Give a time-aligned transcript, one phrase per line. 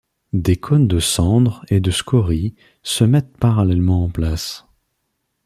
[0.33, 4.65] Des cônes de cendres et de scories se mettent parallèlement en place.